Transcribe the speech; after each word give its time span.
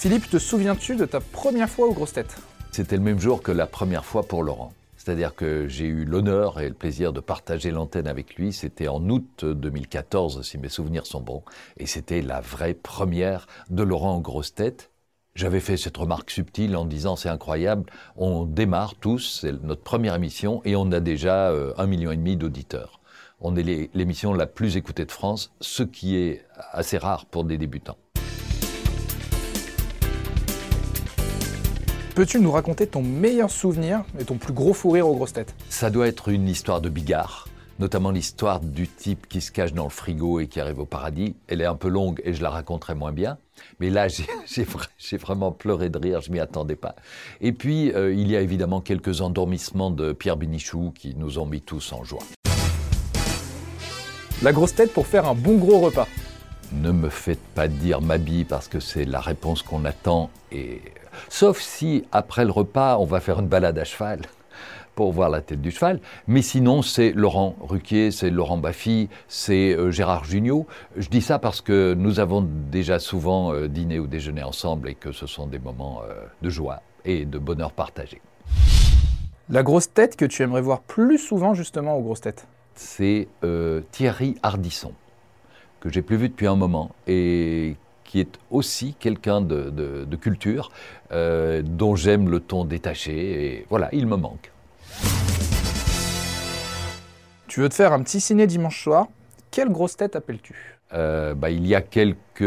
Philippe, 0.00 0.30
te 0.30 0.38
souviens-tu 0.38 0.96
de 0.96 1.04
ta 1.04 1.20
première 1.20 1.68
fois 1.68 1.86
aux 1.86 1.92
grosses 1.92 2.14
têtes? 2.14 2.34
C'était 2.70 2.96
le 2.96 3.02
même 3.02 3.20
jour 3.20 3.42
que 3.42 3.52
la 3.52 3.66
première 3.66 4.06
fois 4.06 4.22
pour 4.22 4.42
Laurent. 4.42 4.72
C'est-à-dire 4.96 5.34
que 5.34 5.68
j'ai 5.68 5.84
eu 5.84 6.06
l'honneur 6.06 6.58
et 6.58 6.68
le 6.68 6.74
plaisir 6.74 7.12
de 7.12 7.20
partager 7.20 7.70
l'antenne 7.70 8.06
avec 8.06 8.36
lui. 8.36 8.54
C'était 8.54 8.88
en 8.88 9.06
août 9.10 9.44
2014, 9.44 10.40
si 10.40 10.56
mes 10.56 10.70
souvenirs 10.70 11.04
sont 11.04 11.20
bons. 11.20 11.42
Et 11.76 11.84
c'était 11.84 12.22
la 12.22 12.40
vraie 12.40 12.72
première 12.72 13.46
de 13.68 13.82
Laurent 13.82 14.16
aux 14.16 14.22
grosses 14.22 14.54
têtes. 14.54 14.90
J'avais 15.34 15.60
fait 15.60 15.76
cette 15.76 15.98
remarque 15.98 16.30
subtile 16.30 16.78
en 16.78 16.86
disant 16.86 17.14
c'est 17.14 17.28
incroyable, 17.28 17.84
on 18.16 18.46
démarre 18.46 18.94
tous, 18.94 19.40
c'est 19.42 19.52
notre 19.62 19.82
première 19.82 20.14
émission 20.14 20.62
et 20.64 20.76
on 20.76 20.90
a 20.92 21.00
déjà 21.00 21.50
euh, 21.50 21.74
un 21.76 21.86
million 21.86 22.10
et 22.10 22.16
demi 22.16 22.38
d'auditeurs. 22.38 23.00
On 23.42 23.54
est 23.54 23.90
l'émission 23.92 24.32
la 24.32 24.46
plus 24.46 24.78
écoutée 24.78 25.04
de 25.04 25.12
France, 25.12 25.52
ce 25.60 25.82
qui 25.82 26.16
est 26.16 26.42
assez 26.72 26.96
rare 26.96 27.26
pour 27.26 27.44
des 27.44 27.58
débutants. 27.58 27.98
Peux-tu 32.14 32.40
nous 32.40 32.50
raconter 32.50 32.88
ton 32.88 33.02
meilleur 33.02 33.50
souvenir 33.50 34.02
et 34.18 34.24
ton 34.24 34.34
plus 34.36 34.52
gros 34.52 34.74
fou 34.74 34.90
rire 34.90 35.06
aux 35.06 35.14
grosses 35.14 35.32
têtes? 35.32 35.54
Ça 35.68 35.90
doit 35.90 36.08
être 36.08 36.28
une 36.28 36.48
histoire 36.48 36.80
de 36.80 36.88
bigard, 36.88 37.46
notamment 37.78 38.10
l'histoire 38.10 38.58
du 38.60 38.88
type 38.88 39.28
qui 39.28 39.40
se 39.40 39.52
cache 39.52 39.72
dans 39.74 39.84
le 39.84 39.90
frigo 39.90 40.40
et 40.40 40.48
qui 40.48 40.58
arrive 40.58 40.80
au 40.80 40.86
paradis. 40.86 41.36
Elle 41.46 41.60
est 41.60 41.66
un 41.66 41.76
peu 41.76 41.88
longue 41.88 42.20
et 42.24 42.34
je 42.34 42.42
la 42.42 42.50
raconterai 42.50 42.96
moins 42.96 43.12
bien. 43.12 43.38
Mais 43.78 43.90
là, 43.90 44.08
j'ai 44.98 45.16
vraiment 45.18 45.52
pleuré 45.52 45.88
de 45.88 45.98
rire, 45.98 46.20
je 46.20 46.32
m'y 46.32 46.40
attendais 46.40 46.74
pas. 46.74 46.96
Et 47.40 47.52
puis, 47.52 47.92
euh, 47.92 48.12
il 48.12 48.28
y 48.28 48.36
a 48.36 48.40
évidemment 48.40 48.80
quelques 48.80 49.20
endormissements 49.20 49.92
de 49.92 50.12
Pierre 50.12 50.36
Benichou 50.36 50.92
qui 50.92 51.14
nous 51.14 51.38
ont 51.38 51.46
mis 51.46 51.60
tous 51.60 51.92
en 51.92 52.02
joie. 52.02 52.24
La 54.42 54.52
grosse 54.52 54.74
tête 54.74 54.92
pour 54.92 55.06
faire 55.06 55.28
un 55.28 55.34
bon 55.34 55.58
gros 55.58 55.78
repas. 55.78 56.08
Ne 56.72 56.90
me 56.90 57.08
faites 57.08 57.44
pas 57.54 57.68
dire 57.68 58.00
ma 58.00 58.18
bille 58.18 58.44
parce 58.44 58.66
que 58.66 58.80
c'est 58.80 59.04
la 59.04 59.20
réponse 59.20 59.62
qu'on 59.62 59.84
attend. 59.84 60.30
Et... 60.50 60.82
Sauf 61.28 61.60
si, 61.60 62.04
après 62.12 62.44
le 62.44 62.50
repas, 62.50 62.98
on 62.98 63.04
va 63.04 63.20
faire 63.20 63.40
une 63.40 63.48
balade 63.48 63.78
à 63.78 63.84
cheval 63.84 64.20
pour 64.94 65.12
voir 65.12 65.30
la 65.30 65.40
tête 65.40 65.62
du 65.62 65.70
cheval. 65.70 66.00
Mais 66.26 66.42
sinon, 66.42 66.82
c'est 66.82 67.12
Laurent 67.12 67.56
Ruquier, 67.60 68.10
c'est 68.10 68.30
Laurent 68.30 68.58
Baffy, 68.58 69.08
c'est 69.28 69.74
euh, 69.74 69.90
Gérard 69.90 70.24
Jugnot. 70.24 70.66
Je 70.96 71.08
dis 71.08 71.22
ça 71.22 71.38
parce 71.38 71.60
que 71.60 71.94
nous 71.94 72.20
avons 72.20 72.42
déjà 72.42 72.98
souvent 72.98 73.54
euh, 73.54 73.68
dîné 73.68 73.98
ou 73.98 74.06
déjeuné 74.06 74.42
ensemble 74.42 74.88
et 74.88 74.94
que 74.94 75.12
ce 75.12 75.26
sont 75.26 75.46
des 75.46 75.58
moments 75.58 76.02
euh, 76.02 76.26
de 76.42 76.50
joie 76.50 76.82
et 77.04 77.24
de 77.24 77.38
bonheur 77.38 77.72
partagé. 77.72 78.20
La 79.48 79.62
grosse 79.62 79.92
tête 79.92 80.16
que 80.16 80.24
tu 80.24 80.42
aimerais 80.42 80.60
voir 80.60 80.80
plus 80.80 81.18
souvent 81.18 81.54
justement 81.54 81.96
aux 81.96 82.02
grosses 82.02 82.20
têtes? 82.20 82.46
C'est 82.74 83.26
Thierry 83.90 84.36
Hardisson 84.42 84.92
que 85.80 85.88
j'ai 85.88 86.02
plus 86.02 86.16
vu 86.16 86.28
depuis 86.28 86.46
un 86.46 86.56
moment 86.56 86.90
et 87.06 87.76
qui 88.10 88.18
est 88.18 88.38
aussi 88.50 88.96
quelqu'un 88.98 89.40
de, 89.40 90.16
culture, 90.20 90.72
euh, 91.12 91.62
dont 91.62 91.94
j'aime 91.94 92.28
le 92.28 92.40
ton 92.40 92.64
détaché. 92.64 93.12
Et 93.14 93.66
voilà, 93.70 93.88
il 93.92 94.08
me 94.08 94.16
manque. 94.16 94.50
Tu 97.46 97.60
veux 97.60 97.68
te 97.68 97.74
faire 97.74 97.92
un 97.92 98.02
petit 98.02 98.20
ciné 98.20 98.48
dimanche 98.48 98.82
soir? 98.82 99.06
Quelle 99.52 99.68
grosse 99.68 99.96
tête 99.96 100.16
appelles-tu? 100.16 100.76
Euh, 100.92 101.34
bah, 101.34 101.50
il 101.50 101.64
y 101.68 101.76
a 101.76 101.82
quelques 101.82 102.42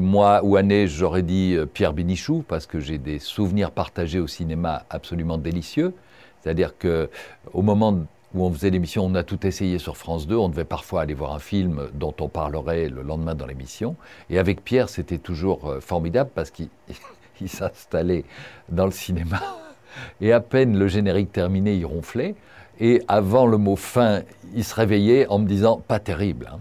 mois 0.00 0.42
ou 0.42 0.56
années, 0.56 0.88
j'aurais 0.88 1.22
dit 1.22 1.54
euh, 1.54 1.66
Pierre 1.66 1.92
Binichou, 1.92 2.42
parce 2.48 2.64
que 2.64 2.80
j'ai 2.80 2.96
des 2.96 3.18
souvenirs 3.18 3.72
partagés 3.72 4.18
au 4.18 4.26
cinéma 4.26 4.86
absolument 4.88 5.36
délicieux. 5.36 5.92
C'est-à-dire 6.40 6.78
que 6.78 7.10
au 7.52 7.60
moment 7.60 8.06
où 8.34 8.44
on 8.44 8.52
faisait 8.52 8.70
l'émission, 8.70 9.04
on 9.04 9.14
a 9.14 9.22
tout 9.22 9.46
essayé 9.46 9.78
sur 9.78 9.96
France 9.96 10.26
2. 10.26 10.36
On 10.36 10.48
devait 10.48 10.64
parfois 10.64 11.02
aller 11.02 11.14
voir 11.14 11.32
un 11.34 11.38
film 11.38 11.88
dont 11.94 12.14
on 12.20 12.28
parlerait 12.28 12.88
le 12.88 13.02
lendemain 13.02 13.34
dans 13.34 13.46
l'émission. 13.46 13.96
Et 14.30 14.38
avec 14.38 14.64
Pierre, 14.64 14.88
c'était 14.88 15.18
toujours 15.18 15.68
euh, 15.68 15.80
formidable 15.80 16.30
parce 16.34 16.50
qu'il 16.50 16.68
s'installait 17.46 18.24
dans 18.68 18.84
le 18.84 18.92
cinéma. 18.92 19.40
Et 20.20 20.32
à 20.32 20.40
peine 20.40 20.78
le 20.78 20.88
générique 20.88 21.32
terminé, 21.32 21.74
il 21.74 21.86
ronflait. 21.86 22.34
Et 22.80 23.02
avant 23.08 23.46
le 23.46 23.56
mot 23.56 23.76
fin, 23.76 24.22
il 24.54 24.64
se 24.64 24.74
réveillait 24.74 25.26
en 25.28 25.38
me 25.38 25.46
disant 25.46 25.82
pas 25.86 25.98
terrible. 25.98 26.50
Hein. 26.52 26.58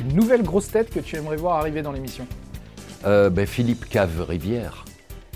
Une 0.00 0.14
nouvelle 0.14 0.42
grosse 0.42 0.70
tête 0.70 0.88
que 0.88 1.00
tu 1.00 1.16
aimerais 1.16 1.36
voir 1.36 1.58
arriver 1.58 1.82
dans 1.82 1.92
l'émission? 1.92 2.26
Euh, 3.04 3.28
ben, 3.28 3.46
Philippe 3.46 3.86
Cave-Rivière 3.86 4.86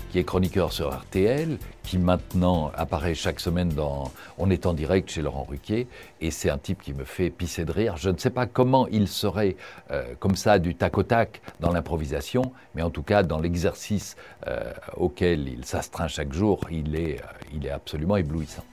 qui 0.09 0.19
est 0.19 0.23
chroniqueur 0.23 0.73
sur 0.73 0.89
RTL, 0.91 1.57
qui 1.83 1.97
maintenant 1.97 2.71
apparaît 2.75 3.13
chaque 3.13 3.39
semaine 3.39 3.69
dans 3.69 4.11
On 4.37 4.49
est 4.49 4.65
en 4.65 4.73
direct 4.73 5.09
chez 5.09 5.21
Laurent 5.21 5.43
Ruquier, 5.43 5.87
et 6.19 6.31
c'est 6.31 6.49
un 6.49 6.57
type 6.57 6.81
qui 6.81 6.93
me 6.93 7.03
fait 7.03 7.29
pisser 7.29 7.63
de 7.65 7.71
rire. 7.71 7.95
Je 7.97 8.09
ne 8.09 8.17
sais 8.17 8.31
pas 8.31 8.47
comment 8.47 8.87
il 8.87 9.07
serait 9.07 9.55
euh, 9.91 10.13
comme 10.19 10.35
ça 10.35 10.59
du 10.59 10.75
tac 10.75 10.97
au 10.97 11.03
tac 11.03 11.41
dans 11.59 11.71
l'improvisation, 11.71 12.51
mais 12.75 12.81
en 12.81 12.89
tout 12.89 13.03
cas 13.03 13.23
dans 13.23 13.39
l'exercice 13.39 14.17
euh, 14.47 14.73
auquel 14.97 15.47
il 15.47 15.65
s'astreint 15.65 16.07
chaque 16.07 16.33
jour, 16.33 16.61
il 16.71 16.95
est, 16.95 17.21
euh, 17.21 17.25
il 17.53 17.65
est 17.65 17.71
absolument 17.71 18.17
éblouissant. 18.17 18.63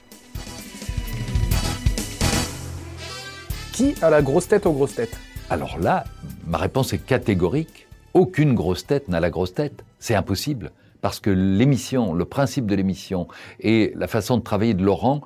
Qui 3.73 3.93
a 4.01 4.09
la 4.09 4.23
grosse 4.23 4.47
tête 4.47 4.65
aux 4.65 4.73
grosses 4.73 4.95
têtes? 4.95 5.17
Alors 5.51 5.77
là, 5.77 6.03
ma 6.47 6.57
réponse 6.57 6.93
est 6.93 7.05
catégorique. 7.05 7.87
Aucune 8.15 8.55
grosse 8.55 8.87
tête 8.87 9.07
n'a 9.07 9.19
la 9.19 9.29
grosse 9.29 9.53
tête. 9.53 9.83
C'est 9.99 10.15
impossible 10.15 10.71
parce 11.01 11.19
que 11.19 11.29
l'émission, 11.29 12.13
le 12.13 12.25
principe 12.25 12.65
de 12.65 12.75
l'émission 12.75 13.27
et 13.59 13.93
la 13.95 14.07
façon 14.07 14.37
de 14.37 14.43
travailler 14.43 14.73
de 14.73 14.83
Laurent 14.83 15.21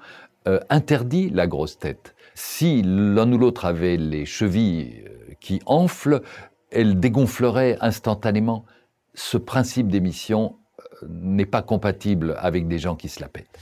euh, 0.47 0.59
interdit 0.69 1.29
la 1.29 1.47
grosse 1.47 1.77
tête. 1.77 2.15
Si 2.33 2.81
l'un 2.83 3.31
ou 3.31 3.37
l'autre 3.37 3.65
avait 3.65 3.97
les 3.97 4.25
chevilles 4.25 5.03
euh, 5.05 5.33
qui 5.39 5.61
enflent, 5.65 6.21
elle 6.71 6.99
dégonflerait 6.99 7.77
instantanément. 7.81 8.65
Ce 9.13 9.37
principe 9.37 9.89
d'émission 9.89 10.55
euh, 10.79 11.07
n'est 11.09 11.45
pas 11.45 11.61
compatible 11.61 12.35
avec 12.39 12.67
des 12.67 12.79
gens 12.79 12.95
qui 12.95 13.09
se 13.09 13.21
la 13.21 13.27
pètent. 13.27 13.59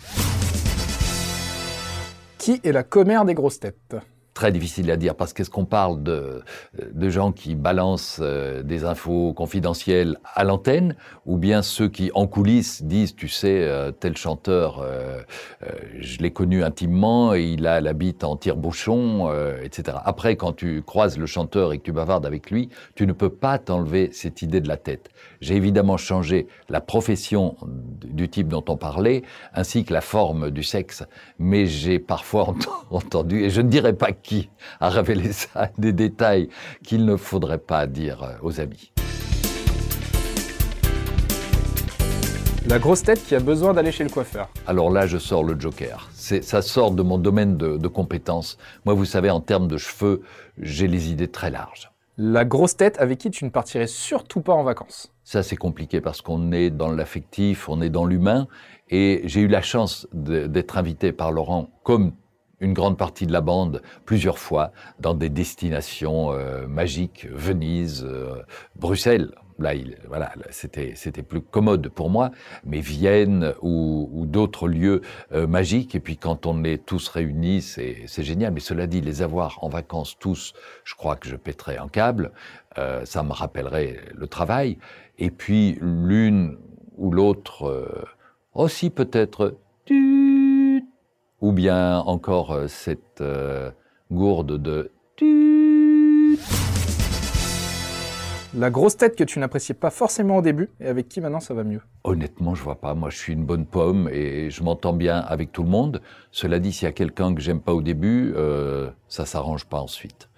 Qui 2.38 2.62
est 2.64 2.72
la 2.72 2.84
commère 2.84 3.26
des 3.26 3.34
grosses 3.34 3.60
têtes? 3.60 3.96
Très 4.34 4.52
difficile 4.52 4.90
à 4.92 4.98
dire 4.98 5.16
parce 5.16 5.34
qu'est-ce 5.34 5.50
qu'on 5.50 5.66
parle 5.66 6.04
de, 6.04 6.44
de 6.92 7.10
gens 7.10 7.32
qui 7.32 7.56
balancent 7.56 8.20
euh, 8.22 8.64
des 8.64 8.86
infos 8.86 9.34
confidentielles 9.34 10.18
à 10.36 10.44
l'antenne 10.44 10.96
ou 11.26 11.38
bien 11.38 11.62
ceux 11.62 11.90
qui 11.90 12.12
en 12.14 12.28
coulisses 12.28 12.84
disent 12.84 13.16
tu 13.16 13.28
sais 13.28 13.64
euh, 13.64 13.92
tel 13.92 14.16
chanteur 14.16 14.80
euh, 14.82 15.22
je 16.00 16.20
l'ai 16.20 16.32
connu 16.32 16.64
intimement 16.64 17.34
et 17.34 17.44
il 17.44 17.68
a 17.68 17.82
la 17.82 17.94
bite 17.94 18.24
en 18.24 18.36
tire-bouchon 18.36 19.32
etc. 19.64 19.98
Après 20.06 20.36
quand 20.36 20.54
tu 20.54 20.84
croises 20.84 21.18
le 21.18 21.26
chanteur 21.26 21.74
et 21.74 21.80
que 21.80 21.84
tu 21.84 21.92
bavardes 21.92 22.26
avec 22.26 22.52
lui 22.52 22.70
tu 22.96 23.08
ne 23.08 23.14
peux 23.14 23.30
pas 23.30 23.58
t'enlever 23.58 24.10
cette 24.14 24.42
idée 24.42 24.62
de 24.62 24.68
la 24.68 24.78
tête. 24.78 25.10
J'ai 25.42 25.56
évidemment 25.56 25.98
changé 25.98 26.48
la 26.70 26.82
profession 26.82 27.56
du 28.06 28.30
type 28.30 28.48
dont 28.48 28.64
on 28.68 28.78
parlait 28.78 29.24
ainsi 29.54 29.84
que 29.84 29.94
la 29.94 30.02
forme 30.02 30.52
du 30.52 30.64
sexe 30.64 31.04
mais 31.40 31.66
j'ai 31.66 32.00
parfois 32.00 32.54
entendu 32.90 33.44
et 33.44 33.50
je 33.50 33.62
ne 33.62 33.70
dirais 33.70 33.94
pas 33.94 34.12
a 34.80 34.90
révélé 34.90 35.32
ça, 35.34 35.70
des 35.78 35.94
détails 35.94 36.50
qu'il 36.84 37.06
ne 37.06 37.16
faudrait 37.16 37.58
pas 37.58 37.88
dire 37.88 38.24
euh, 38.24 38.34
aux 38.42 38.60
amis. 38.60 38.92
La 42.68 42.78
grosse 42.78 43.02
tête 43.02 43.26
qui 43.26 43.34
a 43.34 43.40
besoin 43.40 43.74
d'aller 43.74 43.92
chez 43.92 44.04
le 44.04 44.12
coiffeur. 44.12 44.50
Alors 44.68 44.92
là, 44.92 45.08
je 45.08 45.18
sors 45.18 45.44
le 45.44 45.60
joker. 45.60 46.10
Ça 46.14 46.62
sort 46.62 46.92
de 46.92 47.02
mon 47.02 47.18
domaine 47.18 47.58
de, 47.58 47.78
de 47.78 47.88
compétences. 47.88 48.60
Moi, 48.86 48.94
vous 48.94 49.06
savez, 49.06 49.32
en 49.32 49.42
termes 49.42 49.68
de 49.68 49.78
cheveux, 49.78 50.22
j'ai 50.60 50.88
les 50.88 51.10
idées 51.10 51.30
très 51.30 51.50
larges. 51.50 51.90
La 52.18 52.46
grosse 52.46 52.76
tête 52.76 53.00
avec 53.00 53.18
qui 53.18 53.32
tu 53.32 53.46
ne 53.46 53.50
partirais 53.50 53.88
surtout 53.88 54.42
pas 54.42 54.54
en 54.54 54.64
vacances. 54.64 55.12
Ça, 55.24 55.42
c'est 55.42 55.56
compliqué 55.56 56.02
parce 56.02 56.22
qu'on 56.22 56.52
est 56.52 56.70
dans 56.70 56.92
l'affectif, 56.92 57.70
on 57.70 57.82
est 57.82 57.90
dans 57.90 58.06
l'humain. 58.06 58.48
Et 58.90 59.22
j'ai 59.24 59.42
eu 59.42 59.48
la 59.48 59.62
chance 59.62 60.08
d'être 60.14 60.78
invité 60.78 61.12
par 61.12 61.32
Laurent, 61.32 61.70
comme 61.84 62.12
une 62.60 62.74
grande 62.74 62.98
partie 62.98 63.26
de 63.26 63.32
la 63.32 63.42
bande 63.42 63.82
plusieurs 64.06 64.40
fois 64.40 64.72
dans 65.00 65.14
des 65.14 65.30
destinations 65.30 66.32
euh, 66.32 66.68
magiques, 66.68 67.28
Venise, 67.32 68.06
euh, 68.06 68.42
Bruxelles. 68.76 69.32
Là, 69.60 69.74
il, 69.74 69.98
voilà, 70.08 70.32
c'était 70.52 70.94
c'était 70.96 71.22
plus 71.22 71.42
commode 71.42 71.90
pour 71.90 72.10
moi, 72.10 72.32
mais 72.64 72.80
Vienne 72.80 73.54
ou, 73.62 74.10
ou 74.14 74.26
d'autres 74.26 74.70
lieux 74.70 75.02
euh, 75.34 75.48
magiques. 75.48 75.96
Et 75.96 76.00
puis 76.00 76.16
quand 76.16 76.46
on 76.46 76.64
est 76.64 76.86
tous 76.86 77.10
réunis, 77.10 77.62
c'est 77.62 78.04
c'est 78.08 78.24
génial. 78.24 78.54
Mais 78.54 78.62
cela 78.62 78.88
dit, 78.88 79.02
les 79.02 79.22
avoir 79.22 79.62
en 79.62 79.68
vacances 79.68 80.18
tous, 80.18 80.54
je 80.86 80.96
crois 80.96 81.18
que 81.18 81.28
je 81.28 81.36
pèterais 81.36 81.78
un 81.78 81.90
câble. 81.90 82.32
ça 83.04 83.24
me 83.24 83.34
rappellerait 83.34 83.98
le 84.16 84.28
travail. 84.28 84.78
Et 85.18 85.30
puis 85.30 85.78
l'une 85.82 86.58
ou 86.96 87.12
l'autre 87.12 88.08
aussi 88.54 88.90
peut-être 88.90 89.58
ou 91.42 91.52
bien 91.52 92.00
encore 92.00 92.52
euh, 92.52 92.68
cette 92.68 93.22
euh, 93.22 93.72
gourde 94.12 94.62
de 94.62 94.92
la 98.56 98.72
grosse 98.72 98.98
tête 98.98 99.16
que 99.16 99.24
tu 99.24 99.38
n'appréciais 99.38 99.76
pas 99.76 99.92
forcément 99.92 100.38
au 100.38 100.42
début 100.42 100.72
et 100.80 100.88
avec 100.88 101.08
qui 101.08 101.22
maintenant 101.22 101.40
ça 101.40 101.54
va 101.54 101.64
mieux? 101.64 101.82
Honnêtement, 102.04 102.56
je 102.56 102.64
vois 102.64 102.82
pas. 102.82 102.96
Moi, 102.96 103.12
je 103.12 103.18
suis 103.18 103.34
une 103.34 103.46
bonne 103.46 103.66
pomme 103.66 104.10
et 104.12 104.50
je 104.50 104.64
m'entends 104.64 104.94
bien 104.94 105.20
avec 105.20 105.52
tout 105.52 105.62
le 105.62 105.70
monde. 105.70 106.02
Cela 106.32 106.58
dit, 106.58 106.74
s'il 106.74 106.86
y 106.86 106.90
a 106.90 106.92
quelqu'un 106.92 107.36
que 107.36 107.42
j'aime 107.42 107.62
pas 107.62 107.74
au 107.74 107.84
début, 107.84 108.34
euh, 108.36 108.90
ça 109.08 109.28
s'arrange 109.28 109.66
pas 109.66 109.80
ensuite. 109.80 110.30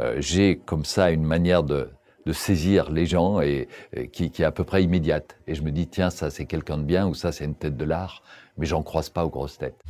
Euh, 0.00 0.16
J'ai 0.18 0.58
comme 0.58 0.84
ça 0.84 1.12
une 1.12 1.24
manière 1.24 1.62
de 1.62 1.88
de 2.26 2.32
saisir 2.32 2.90
les 2.90 3.06
gens 3.06 3.40
et, 3.40 3.68
qui, 4.12 4.30
qui, 4.30 4.42
est 4.42 4.44
à 4.44 4.52
peu 4.52 4.64
près 4.64 4.82
immédiate. 4.82 5.36
Et 5.46 5.54
je 5.54 5.62
me 5.62 5.70
dis, 5.70 5.88
tiens, 5.88 6.10
ça 6.10 6.30
c'est 6.30 6.46
quelqu'un 6.46 6.78
de 6.78 6.84
bien 6.84 7.06
ou 7.06 7.14
ça 7.14 7.32
c'est 7.32 7.44
une 7.44 7.54
tête 7.54 7.76
de 7.76 7.84
l'art, 7.84 8.22
mais 8.58 8.66
j'en 8.66 8.82
croise 8.82 9.08
pas 9.08 9.24
aux 9.24 9.30
grosses 9.30 9.58
têtes. 9.58 9.82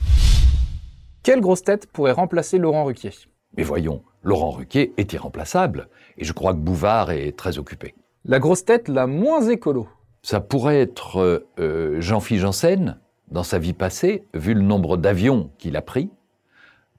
Quelle 1.22 1.40
grosse 1.40 1.62
tête 1.62 1.86
pourrait 1.86 2.12
remplacer 2.12 2.58
Laurent 2.58 2.84
Ruquier? 2.84 3.12
Mais 3.56 3.62
voyons, 3.62 4.02
Laurent 4.24 4.50
Ruquier 4.50 4.92
est 4.96 5.12
irremplaçable 5.12 5.88
et 6.18 6.24
je 6.24 6.32
crois 6.32 6.52
que 6.52 6.58
Bouvard 6.58 7.12
est 7.12 7.36
très 7.36 7.58
occupé. 7.58 7.94
La 8.24 8.40
grosse 8.40 8.64
tête 8.64 8.88
la 8.88 9.06
moins 9.06 9.48
écolo 9.48 9.88
Ça 10.22 10.40
pourrait 10.40 10.80
être 10.80 11.44
euh, 11.58 12.00
Jean-Philippe 12.00 12.42
Janssen 12.42 12.98
dans 13.30 13.44
sa 13.44 13.58
vie 13.58 13.72
passée, 13.72 14.26
vu 14.34 14.54
le 14.54 14.62
nombre 14.62 14.96
d'avions 14.96 15.50
qu'il 15.58 15.76
a 15.76 15.82
pris. 15.82 16.10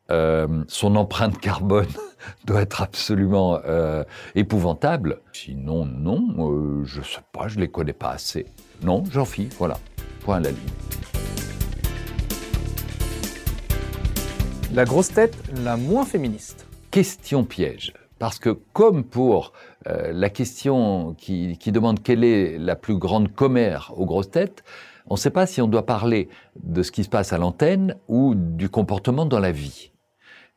Euh, 0.09 0.63
son 0.67 0.95
empreinte 0.95 1.37
carbone 1.39 1.87
doit 2.45 2.61
être 2.61 2.81
absolument 2.81 3.59
euh, 3.65 4.03
épouvantable. 4.35 5.19
Sinon, 5.33 5.85
non, 5.85 6.23
euh, 6.39 6.83
je 6.85 7.01
sais 7.01 7.21
pas, 7.31 7.47
je 7.47 7.59
les 7.59 7.67
connais 7.67 7.93
pas 7.93 8.11
assez. 8.11 8.45
Non, 8.81 9.03
j'en 9.11 9.25
fie, 9.25 9.49
voilà, 9.57 9.77
point 10.21 10.37
à 10.37 10.39
la 10.39 10.51
ligne. 10.51 11.12
La 14.73 14.85
grosse 14.85 15.09
tête 15.09 15.37
la 15.63 15.77
moins 15.77 16.03
féministe. 16.03 16.65
Question 16.89 17.43
piège. 17.43 17.93
Parce 18.17 18.39
que 18.39 18.49
comme 18.49 19.03
pour 19.03 19.53
la 19.85 20.29
question 20.29 21.13
qui, 21.13 21.57
qui 21.59 21.71
demande 21.71 22.01
quelle 22.01 22.23
est 22.23 22.57
la 22.57 22.75
plus 22.75 22.97
grande 22.97 23.31
commère 23.31 23.91
aux 23.95 24.05
grosses 24.05 24.31
têtes, 24.31 24.63
on 25.07 25.13
ne 25.13 25.19
sait 25.19 25.29
pas 25.29 25.45
si 25.45 25.61
on 25.61 25.67
doit 25.67 25.85
parler 25.85 26.27
de 26.55 26.81
ce 26.81 26.91
qui 26.91 27.03
se 27.03 27.09
passe 27.09 27.33
à 27.33 27.37
l'antenne 27.37 27.97
ou 28.07 28.33
du 28.33 28.69
comportement 28.69 29.25
dans 29.27 29.39
la 29.39 29.51
vie. 29.51 29.91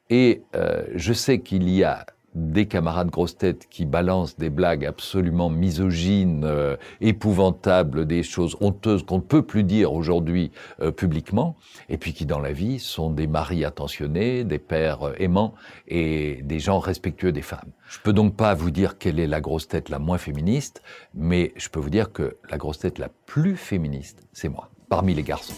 Et 0.09 0.45
euh, 0.55 0.85
je 0.95 1.13
sais 1.13 1.41
qu'il 1.41 1.69
y 1.69 1.85
a 1.85 2.07
des 2.37 2.67
camarades 2.67 3.11
grosses 3.11 3.39
têtes 3.39 3.67
qui 3.71 3.87
balancent 3.87 4.37
des 4.37 4.51
blagues 4.51 4.85
absolument 4.85 5.49
misogynes, 5.49 6.45
euh, 6.45 6.77
épouvantables, 7.01 8.07
des 8.07 8.23
choses 8.23 8.57
honteuses 8.61 9.05
qu'on 9.05 9.17
ne 9.17 9.23
peut 9.23 9.43
plus 9.43 9.65
dire 9.65 9.95
aujourd'hui 9.95 10.53
euh, 10.81 10.93
publiquement, 10.93 11.57
et 11.89 11.97
puis 11.97 12.13
qui 12.13 12.27
dans 12.27 12.39
la 12.39 12.53
vie 12.53 12.79
sont 12.79 13.11
des 13.11 13.27
maris 13.27 13.65
attentionnés, 13.65 14.45
des 14.45 14.59
pères 14.59 15.13
aimants 15.19 15.55
et 15.89 16.41
des 16.43 16.59
gens 16.59 16.79
respectueux 16.79 17.33
des 17.33 17.43
femmes. 17.43 17.73
Je 17.89 17.99
peux 18.01 18.13
donc 18.13 18.37
pas 18.37 18.53
vous 18.55 18.71
dire 18.71 18.99
quelle 18.99 19.19
est 19.19 19.27
la 19.27 19.41
grosse 19.41 19.67
tête 19.67 19.89
la 19.89 19.99
moins 19.99 20.19
féministe, 20.19 20.83
mais 21.15 21.55
je 21.57 21.71
peux 21.71 21.81
vous 21.81 21.91
dire 21.91 22.13
que 22.13 22.37
la 22.51 22.59
grosse 22.59 22.81
tête 22.81 22.99
la 22.99 23.09
plus 23.25 23.57
féministe, 23.57 24.27
c'est 24.33 24.51
moi, 24.51 24.71
parmi 24.89 25.15
les 25.15 25.23
garçons. 25.23 25.55